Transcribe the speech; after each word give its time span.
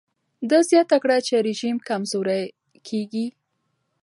ده 0.49 0.59
زیاته 0.69 0.97
کړه 1.03 1.17
چې 1.27 1.33
رژیم 1.47 1.77
کمزوری 1.87 2.43
کېږي. 2.87 3.25